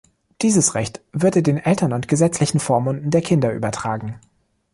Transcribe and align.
Dieses 0.41 0.73
Recht 0.73 1.01
würde 1.11 1.43
den 1.43 1.57
Eltern 1.59 1.93
und 1.93 2.07
gesetzlichen 2.07 2.59
Vormunden 2.59 3.11
der 3.11 3.21
Kinder 3.21 3.53
übertragen. 3.53 4.19